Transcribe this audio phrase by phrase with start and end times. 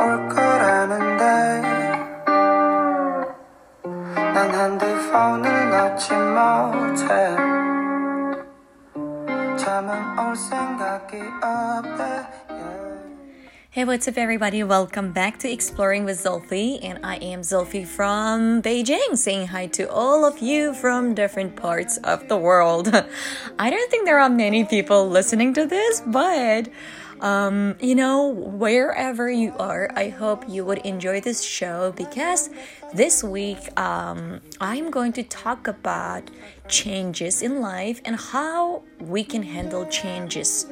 [0.00, 1.24] 올 거라는데
[4.34, 7.36] 난 핸드폰을 넣지 못해
[9.56, 12.96] 잠은 올 생각이 없대 yeah.
[13.70, 14.62] Hey, what's up, everybody?
[14.62, 19.90] Welcome back to Exploring with Zulfi, and I am Zulfi from Beijing, saying hi to
[19.90, 22.88] all of you from different parts of the world.
[23.58, 26.70] I don't think there are many people listening to this, but
[27.21, 32.49] um, you know, wherever you are, I hope you would enjoy this show because
[32.93, 36.29] this week um, I'm going to talk about
[36.67, 40.65] changes in life and how we can handle changes.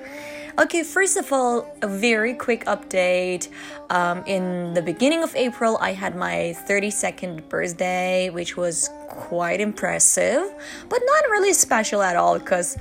[0.57, 3.47] Okay, first of all, a very quick update.
[3.91, 10.51] Um, in the beginning of April, I had my 32nd birthday, which was quite impressive,
[10.89, 12.75] but not really special at all because.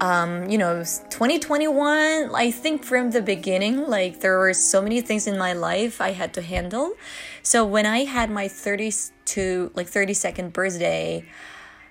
[0.00, 5.26] Um, you know, 2021, I think from the beginning, like there were so many things
[5.26, 6.94] in my life I had to handle.
[7.42, 11.24] So when I had my 32, like 32nd birthday,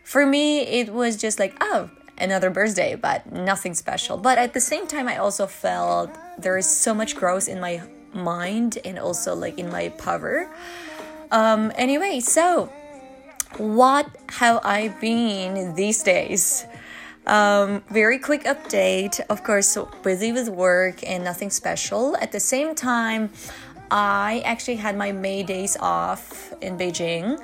[0.03, 4.17] for me, it was just like, oh, another birthday, but nothing special.
[4.17, 7.81] But at the same time, I also felt there is so much growth in my
[8.13, 10.49] mind and also like in my power.
[11.31, 12.71] Um, anyway, so
[13.57, 16.65] what have I been these days?
[17.25, 19.19] Um, very quick update.
[19.29, 22.17] Of course, so busy with work and nothing special.
[22.17, 23.31] At the same time,
[23.91, 27.39] I actually had my May days off in Beijing.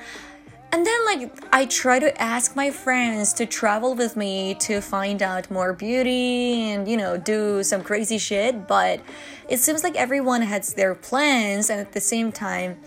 [0.72, 5.23] And then, like, I try to ask my friends to travel with me to find
[5.23, 8.67] out more beauty and, you know, do some crazy shit.
[8.67, 9.02] But
[9.47, 12.77] it seems like everyone has their plans, and at the same time,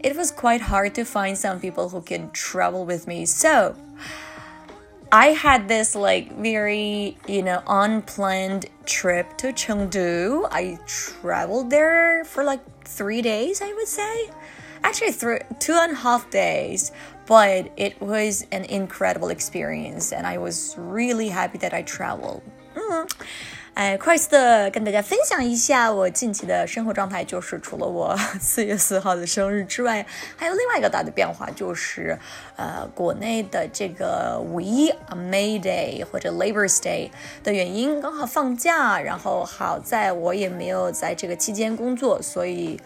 [0.00, 3.26] it was quite hard to find some people who can travel with me.
[3.26, 3.76] So,
[5.12, 10.48] I had this like very, you know, unplanned trip to Chengdu.
[10.50, 14.30] I traveled there for like three days, I would say.
[14.82, 15.12] Actually,
[15.58, 16.92] two and a half days,
[17.26, 22.42] but it was an incredible experience, and I was really happy that I traveled.
[22.76, 23.08] 嗯，
[23.76, 32.18] 哎，快速的跟大家分享一下我近期的生活状态，就是除了我 四月四号的生日之外，还有另外一个大的变化，就是
[32.56, 37.10] 呃，国内的这个五一 May Day 或者 Labor Day
[37.44, 42.80] 的原因，刚好放假，然后好在我也没有在这个期间工作，所以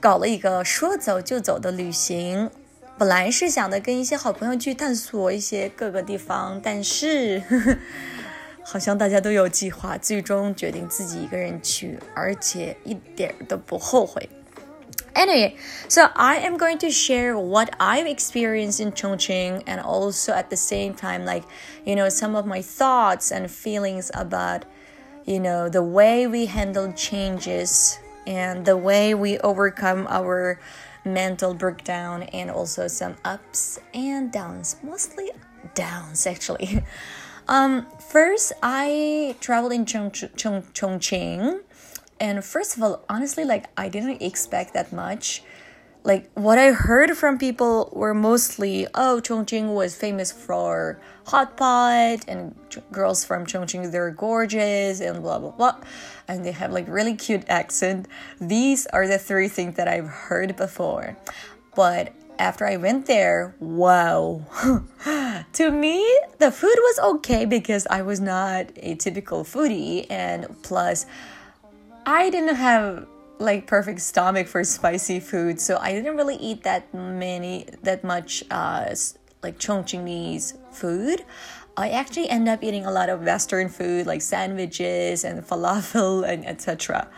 [0.00, 2.50] 搞了一个说走就走的旅行。
[2.98, 7.78] 本来是想的跟一些好朋友去探索一些各个地方，但是呵 呵
[8.63, 14.29] 好像大家都有计划，最终决定自己一个人去，而且一点都不后悔。
[15.13, 15.55] Anyway,
[15.87, 20.57] so I am going to share what I've experienced in Chongqing and also at the
[20.57, 21.43] same time, like,
[21.85, 24.65] you know, some of my thoughts and feelings about,
[25.25, 30.59] you know, the way we handle changes and the way we overcome our
[31.03, 35.31] mental breakdown and also some ups and downs, mostly
[35.73, 36.83] downs actually.
[37.47, 41.62] Um, first, I traveled in Chong- Chong- Chongqing,
[42.20, 45.42] and first of all, honestly, like I didn't expect that much.
[46.04, 52.20] Like what I heard from people were mostly, oh, Chongqing was famous for hot pot,
[52.28, 55.76] and ch- girls from Chongqing they're gorgeous and blah blah blah,
[56.28, 58.08] and they have like really cute accent.
[58.38, 61.16] These are the three things that I've heard before,
[61.74, 62.12] but
[62.42, 64.42] after I went there, wow.
[65.52, 66.04] to me,
[66.38, 71.06] the food was okay because I was not a typical foodie, and plus,
[72.04, 73.06] I didn't have
[73.38, 78.42] like perfect stomach for spicy food, so I didn't really eat that many, that much,
[78.50, 78.92] uh,
[79.42, 81.24] like Chongqingese food.
[81.76, 86.44] I actually end up eating a lot of Western food like sandwiches and falafel and
[86.44, 87.08] etc.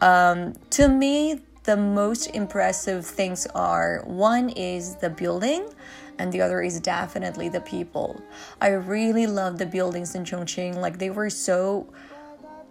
[0.00, 5.63] Um, to me, the most impressive things are one is the building
[6.17, 8.15] and the other is definitely the people.
[8.59, 10.75] I really love the buildings in Chongqing.
[10.75, 11.87] Like they were so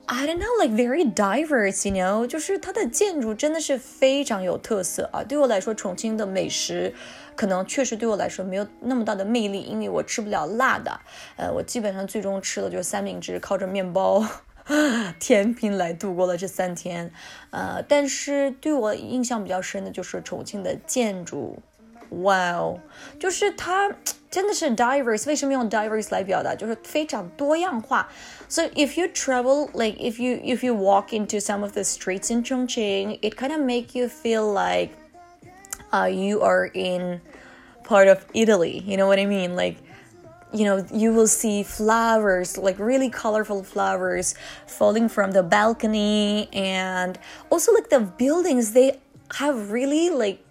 [0.08, 5.22] I don't know, like very diverse, you know，就是它的建筑真的是非常有特色啊。
[5.22, 6.92] 对我来说，重庆的美食
[7.36, 11.00] 可能确实对我来说没有那么大的魅力，因为我吃不了辣的。
[11.36, 14.22] 呃，我基本上最终吃的就是三明治，靠着面包。
[15.18, 17.12] 甜品来度过了这三天，
[17.50, 21.58] 呃，但是对我印象比较深的就是重庆的建筑，
[22.22, 22.78] 哇哦，
[23.18, 23.90] 就是它
[24.30, 25.26] 真的是 diverse。
[25.26, 26.54] 为什么用 diverse 来表达？
[26.54, 28.08] 就是非常多样化。
[28.48, 32.44] So if you travel, like if you if you walk into some of the streets in
[32.44, 34.90] Chongqing, it kind of make you feel like,
[35.90, 37.20] uh, you are in
[37.84, 38.82] part of Italy.
[38.86, 39.56] You know what I mean?
[39.56, 39.76] Like
[40.52, 44.34] you know you will see flowers like really colorful flowers
[44.66, 47.18] falling from the balcony and
[47.50, 48.98] also like the buildings they
[49.38, 50.44] have really like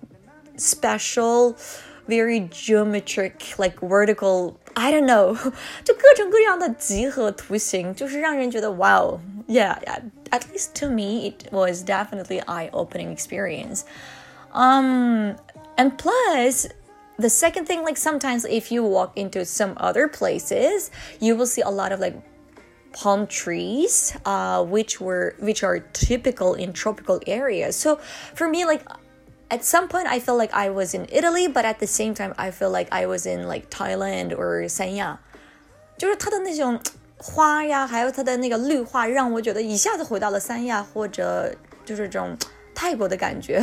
[0.57, 1.55] special
[2.07, 5.35] very geometric like vertical I don't know
[5.83, 9.99] 就各种各样的集合图形就是让人觉得 wow yeah, yeah
[10.31, 13.83] at least to me it was definitely eye-opening experience
[14.53, 15.35] um
[15.77, 16.67] and plus
[17.17, 21.61] the second thing like sometimes if you walk into some other places you will see
[21.61, 22.15] a lot of like
[22.93, 27.95] palm trees uh, which were which are typical in tropical areas so
[28.35, 28.85] for me like
[29.49, 32.33] at some point I feel like I was in Italy but at the same time
[32.37, 35.19] I feel like I was in like Thailand or 三亚
[35.97, 36.79] 就是它的那种
[37.17, 41.53] 花呀还有它的那个绿化让我觉得一下子回到了三亚或者
[41.85, 42.35] 就是这种
[42.73, 43.61] 泰国的感觉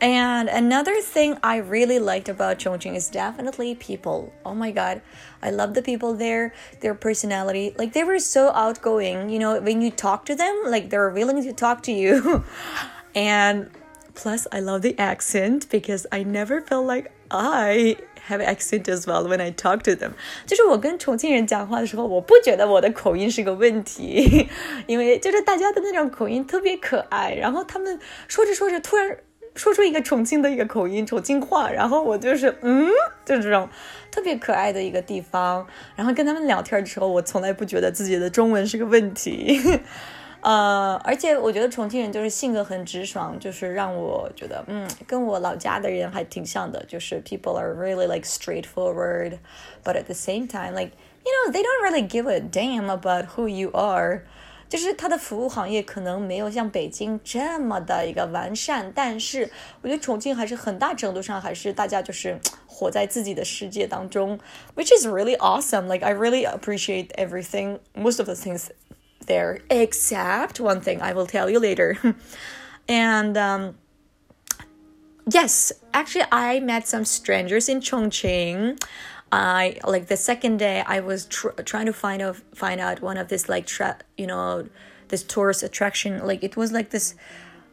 [0.00, 4.32] and another thing I really liked about Chongqing is definitely people.
[4.44, 5.00] Oh my god,
[5.42, 7.74] I love the people there, their personality.
[7.76, 11.42] Like they were so outgoing, you know, when you talk to them, like they're willing
[11.42, 12.44] to talk to you.
[13.14, 13.70] and
[14.14, 17.96] plus I love the accent because I never felt like I
[18.28, 20.12] have accent as well when I talk to them。
[20.46, 24.48] 就是我跟重庆人讲话的时候，我不觉得我的口音是个问题，
[24.86, 27.98] 因为就是大家的那种口音特别可爱，然后他们
[28.28, 29.18] 说着说着突然
[29.55, 32.87] 说出一个重庆的一个口音，重庆话，然后我就是嗯，
[33.25, 33.67] 就这种
[34.11, 35.67] 特别可爱的一个地方。
[35.95, 39.59] 然后跟他们聊天的时候，我从来不觉得自己的中文是个问题。
[40.41, 46.81] 呃，而且我觉得重庆人就是性格很直爽，就是让我觉得，嗯，跟我老家的人还挺像的。
[46.87, 49.39] 就是 people are really like straightforward,
[49.83, 50.91] but at the same time, like
[51.25, 54.21] you know, they don't really give a damn about who you are.
[54.68, 59.50] 就是它的服务行业可能没有像北京这么的一个完善，但是
[59.82, 64.38] 我觉得重庆还是很大程度上还是大家就是活在自己的世界当中，
[64.74, 65.86] which is really awesome.
[65.86, 68.68] Like I really appreciate everything, most of the things
[69.26, 71.96] there, except one thing I will tell you later.
[72.88, 73.74] and um,
[75.30, 78.78] yes, actually, I met some strangers in Chongqing.
[79.30, 83.16] I like the second day I was tr- trying to find out find out one
[83.18, 84.66] of this like tra- you know
[85.08, 87.14] this tourist attraction like it was like this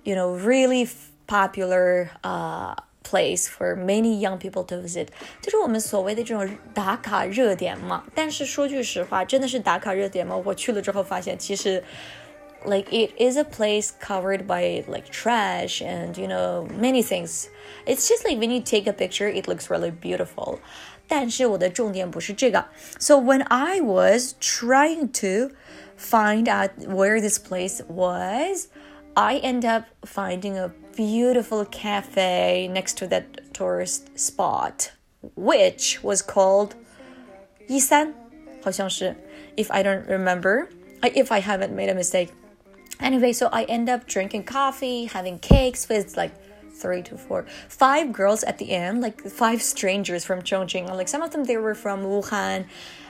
[0.04, 5.08] you know really f- popular uh place for many young people to visit，
[5.42, 8.04] 就是我们所谓的这种打卡热点嘛。
[8.13, 10.36] 但是说句实话，真的是打卡热点吗？
[10.46, 11.84] 我去了之后发现，其实
[12.63, 17.48] like it is a place covered by like trash and you know many things.
[17.88, 20.60] It's just like when you take a picture, it looks really beautiful.
[21.08, 22.66] 但是我的重点不是这个。
[23.00, 25.56] So when I was trying to
[25.98, 28.68] find out where this place was,
[29.13, 34.92] I end up finding a beautiful cafe next to that tourist spot,
[35.36, 36.75] which was called
[37.68, 38.13] Yisan,
[38.63, 39.16] 好像是,
[39.58, 40.68] if I don't remember,
[41.02, 42.30] if I haven't made a mistake.
[43.00, 46.31] Anyway, so I end up drinking coffee, having cakes with like
[46.81, 50.88] three to four, five girls at the end, like five strangers from Chongqing.
[50.88, 52.67] Like some of them, they were from Wuhan,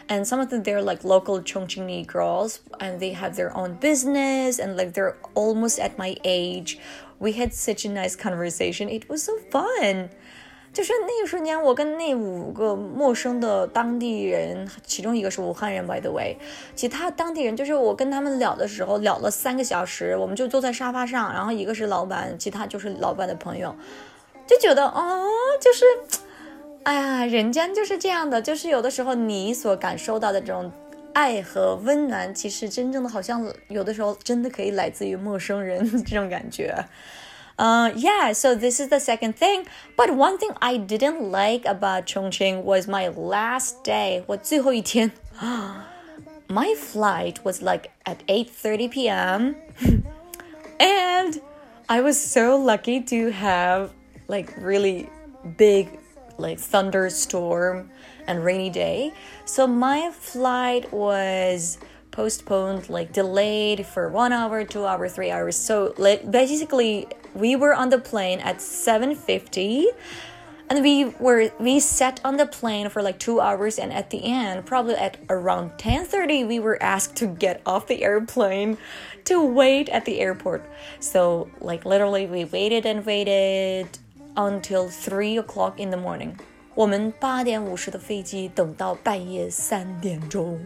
[0.08, 4.58] and some of them they're like local Chongqingi girls, and they have their own business,
[4.58, 6.78] and like they're almost at my age.
[7.18, 8.88] We had such a nice conversation.
[8.88, 10.10] It was so fun.
[10.76, 16.36] 就是那一瞬间，我跟那五个陌生的当地人，其中一个是武汉人，by the way，
[16.74, 23.74] 其他当地人就是我跟他们聊的时候，聊了三个小时，我们就坐在沙发上，然后一个是老板，其他就是老板的朋友，
[24.46, 25.24] 就觉得哦，
[25.58, 25.86] 就是，
[26.82, 30.70] 哎呀，人间就是这样的，就是有的时候你所感受到的这种
[31.14, 36.74] 爱和温暖，其实真正的好像有的时候真的可以来自于陌生人 这种感觉。
[37.57, 39.67] Uh, yeah, so this is the second thing.
[39.95, 44.23] But one thing I didn't like about Chongqing was my last day.
[44.27, 45.11] 我最后一天
[46.47, 49.55] my flight was like at 8:30 p.m.
[50.79, 51.39] and
[51.87, 53.91] I was so lucky to have
[54.27, 55.09] like really
[55.57, 55.99] big
[56.37, 57.89] like thunderstorm
[58.27, 59.13] and rainy day.
[59.45, 61.77] So my flight was
[62.11, 65.55] postponed, like delayed for one hour, two hour, three hours.
[65.55, 69.85] So like basically, we were on the plane at 7:50,
[70.69, 74.23] and we were we sat on the plane for like two hours, and at the
[74.23, 78.77] end, probably at around 10:30, we were asked to get off the airplane
[79.25, 80.63] to wait at the airport.
[80.99, 83.99] So like literally, we waited and waited
[84.35, 86.37] until three o'clock in the morning.
[86.73, 90.59] 我们八点五十的飞机等到半夜三点钟。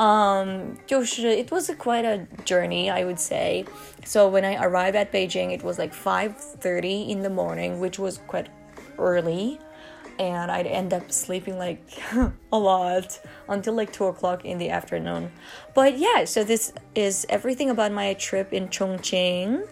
[0.00, 3.66] Um, 就是 it was quite a journey, I would say.
[4.04, 8.18] So when I arrived at Beijing, it was like 5:30 in the morning, which was
[8.26, 8.48] quite
[8.98, 9.60] early.
[10.20, 11.80] and I'd end up sleeping like
[12.52, 15.32] a lot until like two o'clock in the afternoon.
[15.74, 19.66] But yeah, so this is everything about my trip in Chongqing.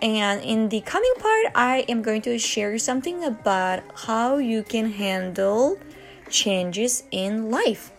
[0.00, 4.92] And in the coming part, I am going to share something about how you can
[4.92, 5.78] handle
[6.30, 7.90] changes in life.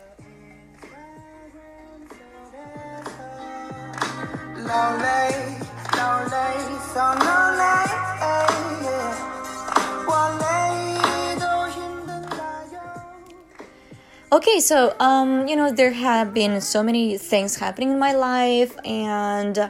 [14.34, 18.76] Okay, so um, you know there have been so many things happening in my life,
[18.84, 19.70] and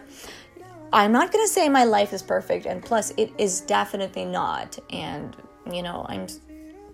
[0.93, 4.79] I'm not gonna say my life is perfect, and plus it is definitely not.
[4.89, 5.35] And
[5.69, 6.27] you know, I'm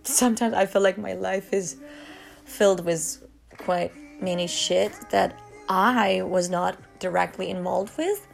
[0.04, 1.76] sometimes I feel like my life is
[2.44, 3.24] filled with
[3.58, 5.40] quite many shit that
[5.70, 8.28] I was not directly involved with.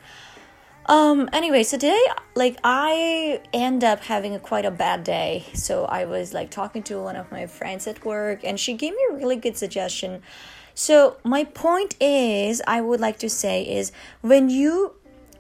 [0.88, 2.00] Um, anyway, so today,
[2.36, 5.45] like, I end up having a quite a bad day.
[5.53, 8.93] So I was like talking to one of my friends at work, and she gave
[8.93, 10.22] me a really good suggestion.
[10.75, 13.91] So my point is, I would like to say is
[14.22, 14.93] when you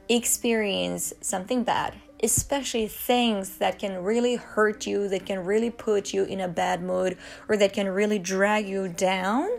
[0.09, 6.23] experience something bad, especially things that can really hurt you, that can really put you
[6.23, 7.17] in a bad mood,
[7.47, 9.49] or that can really drag you down,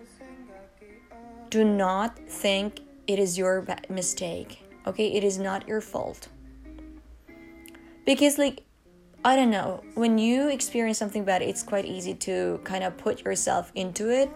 [1.50, 4.59] do not think it is your ba- mistake.
[4.85, 6.27] Okay, it is not your fault.
[8.05, 8.63] Because, like,
[9.23, 13.23] I don't know, when you experience something bad, it's quite easy to kind of put
[13.23, 14.29] yourself into it,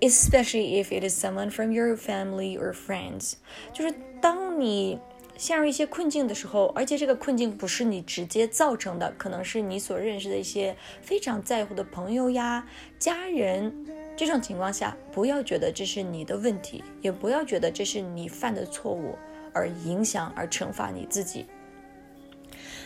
[0.00, 3.34] especially if it is someone from your family or friends.
[3.74, 4.98] 就是当你
[5.36, 12.66] 陷入一些困境的时候，而且这个困境不是你直接造成的，可能是你所认识的一些非常在乎的朋友呀、
[12.98, 13.86] 家人。
[14.16, 19.16] 这种情况下，不要觉得这是你的问题，也不要觉得这是你犯的错误
[19.52, 21.46] 而影响而惩罚你自己。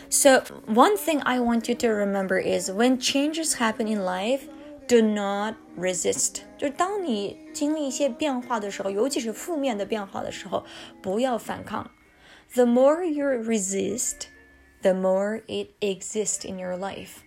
[0.09, 4.41] So, one thing I want you to remember is when changes happen in life,
[4.89, 6.41] do not resist.
[6.57, 10.65] 就是当你经历一些变化的时候，尤其是负面的变化的时候，
[11.01, 11.91] 不要反抗。
[12.53, 14.27] The more you resist,
[14.81, 17.21] the more it exists in your life.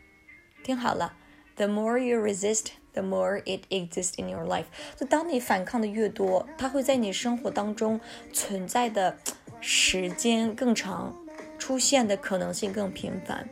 [0.63, 1.15] 听好了，
[1.57, 4.67] the more you resist, the more it exists in your life.
[4.97, 8.01] 就当你反抗的越多，它会在你生活当中
[8.33, 9.17] 存在的
[9.61, 11.17] 时间更长，
[11.59, 13.49] 出现的可能性更频繁。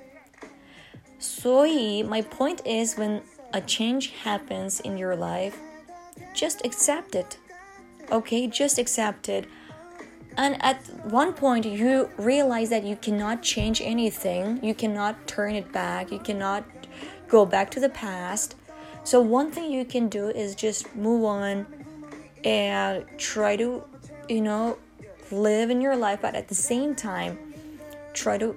[1.19, 3.21] 所以，my point is when
[3.53, 5.55] a change happens in your life,
[6.35, 7.37] just accept it.
[8.09, 9.47] Okay, just accept it.
[10.35, 10.79] And at
[11.11, 16.19] one point, you realize that you cannot change anything, you cannot turn it back, you
[16.19, 16.65] cannot
[17.29, 18.57] go back to the past.
[19.07, 21.67] So, one thing you can do is just move on
[22.45, 23.83] and try to,
[24.29, 24.77] you know,
[25.31, 27.37] live in your life, but at the same time,
[28.15, 28.55] try to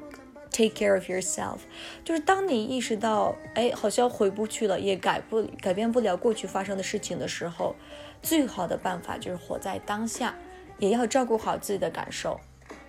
[0.51, 1.59] take care of yourself。
[2.03, 7.75] 就是当你意识到，哎，好像回不去了，也改不改变不了过去发生的事情的时候，
[8.21, 10.35] 最好的办法就是活在当下，
[10.77, 12.39] 也要照顾好自己的感受，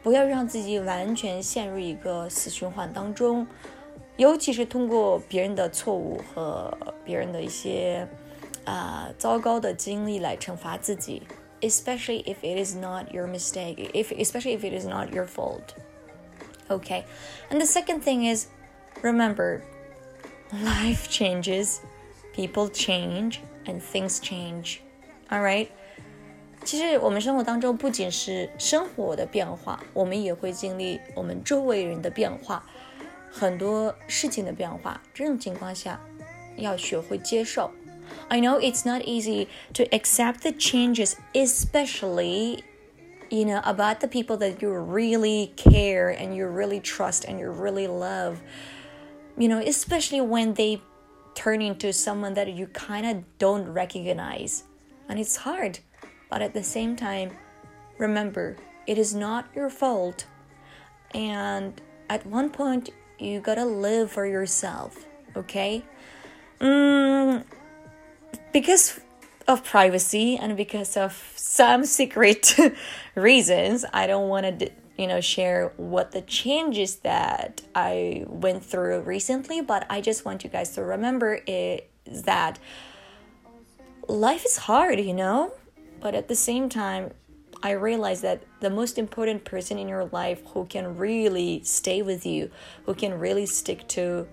[0.02, 3.46] 不要让自己完全陷入一个死循环当中。
[4.20, 6.72] 尤其是通过别人的错误和
[7.04, 8.06] 别人的一些
[8.64, 11.22] 啊、呃、糟糕的经历来惩罚自己，
[11.60, 15.74] especially if it is not your mistake, if especially if it is not your fault.
[16.68, 17.04] Okay,
[17.50, 18.46] and the second thing is
[19.02, 19.60] remember,
[20.50, 21.80] life changes,
[22.34, 24.78] people change, and things change.
[25.28, 25.68] All right.
[26.64, 32.64] 其实我们生活当中不仅是生活的变化，我们也会经历我们周围人的变化。
[33.30, 36.00] 很多事情的变化，这种情况下
[36.56, 37.70] 要学会接受。
[38.28, 42.62] I know it's not easy to accept the changes, especially
[43.28, 47.50] you know about the people that you really care and you really trust and you
[47.50, 48.36] really love.
[49.36, 50.80] You know, especially when they
[51.34, 54.64] turn into someone that you kind of don't recognize.
[55.08, 55.80] And it's hard.
[56.30, 57.32] But at the same time,
[57.98, 60.26] remember, it is not your fault.
[61.12, 62.90] And at one point,
[63.21, 65.83] you gotta live for yourself, okay?
[66.59, 67.43] Mm,
[68.51, 68.99] because
[69.47, 72.55] of privacy and because of some secret
[73.15, 79.01] reasons, I don't want to, you know, share what the changes that I went through
[79.01, 82.59] recently, but I just want you guys to remember is that
[84.07, 85.53] life is hard, you know?
[85.99, 87.11] But at the same time,
[87.62, 92.26] I realized that the most important person in your life who can really stay with
[92.26, 92.50] you,
[92.84, 94.26] who can really stick to,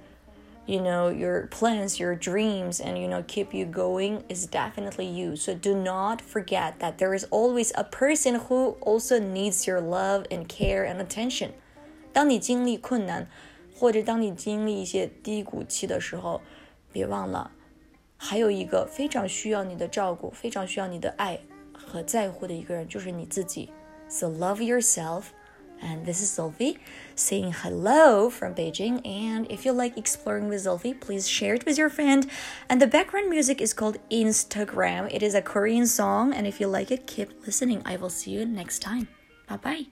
[0.67, 5.35] you know, your plans, your dreams, and, you know, keep you going is definitely you.
[5.35, 10.25] So do not forget that there is always a person who also needs your love
[10.29, 11.51] and care and attention.
[12.11, 13.27] 当你经历困难，
[13.73, 16.41] 或者当你经历一些低谷期的时候，
[16.91, 17.51] 别忘了，
[18.17, 21.39] 还有一个非常需要你的照顾、非常需要你的爱
[21.87, 23.71] 和在乎的一个人，就是你自己。
[24.09, 25.25] So love yourself.
[25.81, 26.77] And this is Zolfi
[27.15, 29.01] saying hello from Beijing.
[29.03, 32.29] And if you like exploring with Zolfi, please share it with your friend.
[32.69, 35.09] And the background music is called Instagram.
[35.13, 36.33] It is a Korean song.
[36.33, 37.81] And if you like it, keep listening.
[37.85, 39.09] I will see you next time.
[39.49, 39.87] Bye bye.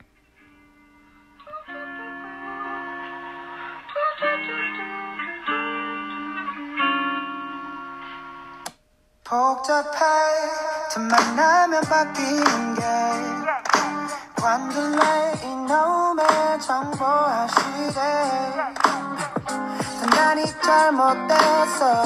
[9.25, 9.68] 복
[10.87, 12.83] 잡해 틈만 나면 바뀌는 게
[14.40, 18.00] 관둘래 이놈의 정보화 시대
[20.00, 22.05] 단단히 잘못됐어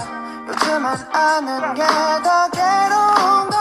[0.49, 1.83] 요즘은 아는 게
[2.23, 3.60] 더 괴로운 거